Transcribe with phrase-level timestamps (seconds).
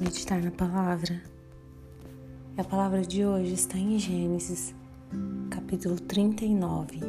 [0.00, 1.20] Meditar na palavra.
[2.56, 4.72] A palavra de hoje está em Gênesis,
[5.50, 7.00] capítulo 39,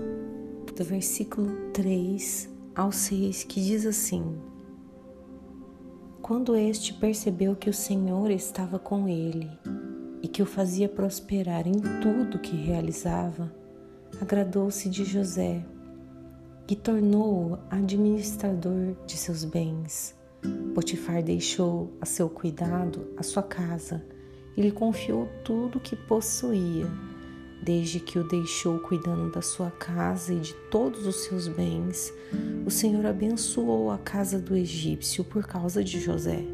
[0.76, 4.36] do versículo 3 ao 6, que diz assim:
[6.20, 9.52] Quando este percebeu que o Senhor estava com ele
[10.24, 13.54] e que o fazia prosperar em tudo que realizava,
[14.20, 15.64] agradou-se de José
[16.68, 20.18] e tornou-o administrador de seus bens
[20.74, 24.06] Potifar deixou a seu cuidado a sua casa
[24.56, 26.88] e lhe confiou tudo o que possuía.
[27.62, 32.14] Desde que o deixou cuidando da sua casa e de todos os seus bens,
[32.66, 36.46] o Senhor abençoou a casa do egípcio por causa de José.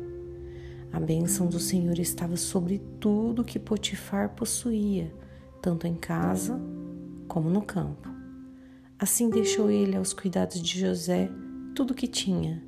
[0.92, 5.14] A bênção do Senhor estava sobre tudo que Potifar possuía,
[5.62, 6.60] tanto em casa
[7.28, 8.10] como no campo.
[8.98, 11.30] Assim deixou ele aos cuidados de José
[11.76, 12.64] tudo o que tinha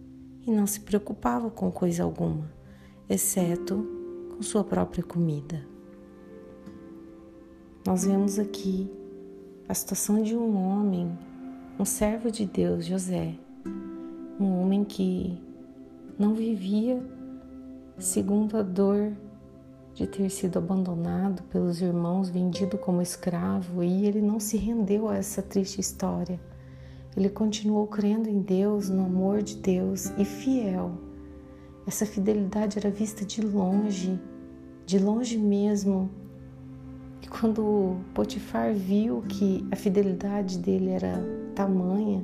[0.48, 2.50] e não se preocupava com coisa alguma,
[3.10, 3.86] exceto
[4.34, 5.62] com sua própria comida.
[7.86, 8.90] Nós vemos aqui
[9.68, 11.12] a situação de um homem,
[11.78, 13.36] um servo de Deus, José,
[14.40, 15.38] um homem que
[16.18, 17.04] não vivia
[17.98, 19.12] segundo a dor
[19.94, 25.18] de ter sido abandonado pelos irmãos, vendido como escravo, e ele não se rendeu a
[25.18, 26.40] essa triste história
[27.18, 30.92] ele continuou crendo em Deus, no amor de Deus e fiel.
[31.88, 34.20] Essa fidelidade era vista de longe,
[34.86, 36.12] de longe mesmo.
[37.24, 41.20] E quando Potifar viu que a fidelidade dele era
[41.56, 42.24] tamanha,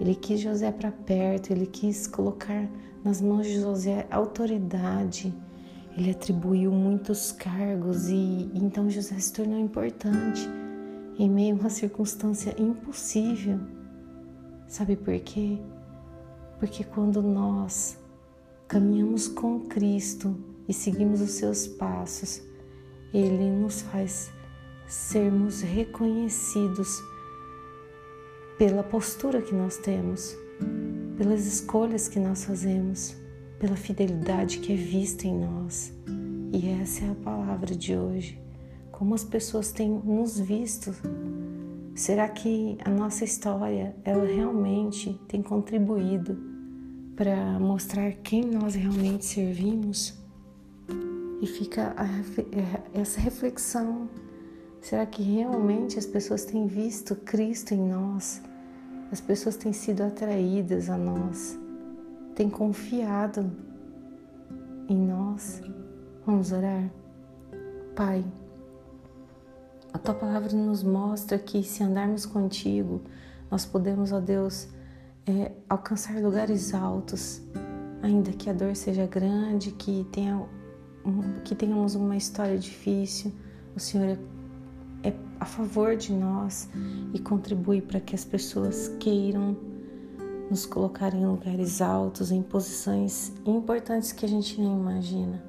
[0.00, 2.66] ele quis José para perto, ele quis colocar
[3.04, 5.34] nas mãos de José autoridade.
[5.94, 10.48] Ele atribuiu muitos cargos e então José se tornou importante
[11.18, 13.60] em meio a uma circunstância impossível.
[14.66, 15.58] Sabe por quê?
[16.58, 17.98] Porque quando nós
[18.66, 20.36] caminhamos com Cristo
[20.68, 22.42] e seguimos os seus passos,
[23.12, 24.30] Ele nos faz
[24.86, 27.02] sermos reconhecidos
[28.58, 30.36] pela postura que nós temos,
[31.16, 33.16] pelas escolhas que nós fazemos,
[33.58, 35.92] pela fidelidade que é vista em nós.
[36.52, 38.40] E essa é a palavra de hoje.
[38.92, 40.94] Como as pessoas têm nos visto
[41.94, 46.36] Será que a nossa história ela realmente tem contribuído
[47.14, 50.18] para mostrar quem nós realmente servimos?
[51.40, 54.08] E fica a, é, essa reflexão:
[54.80, 58.42] será que realmente as pessoas têm visto Cristo em nós?
[59.12, 61.56] As pessoas têm sido atraídas a nós,
[62.34, 63.52] têm confiado
[64.88, 65.62] em nós?
[66.26, 66.90] Vamos orar?
[67.94, 68.24] Pai,
[70.04, 73.00] tua palavra nos mostra que se andarmos contigo,
[73.50, 74.68] nós podemos, ó Deus,
[75.26, 77.40] é, alcançar lugares altos,
[78.02, 80.46] ainda que a dor seja grande, que, tenha,
[81.42, 83.32] que tenhamos uma história difícil.
[83.74, 84.18] O Senhor
[85.02, 86.68] é, é a favor de nós
[87.14, 89.56] e contribui para que as pessoas queiram
[90.50, 95.42] nos colocar em lugares altos, em posições importantes que a gente nem imagina.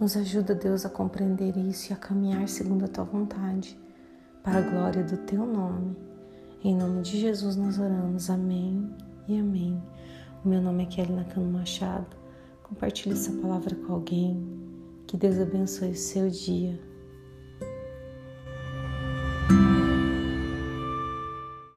[0.00, 3.78] Nos ajuda, Deus, a compreender isso e a caminhar segundo a tua vontade,
[4.42, 5.96] para a glória do teu nome.
[6.62, 8.30] Em nome de Jesus nós oramos.
[8.30, 8.88] Amém
[9.28, 9.80] e amém.
[10.44, 12.16] O meu nome é Kelly Nakano Machado.
[12.62, 14.42] Compartilhe essa palavra com alguém.
[15.06, 16.89] Que Deus abençoe o seu dia.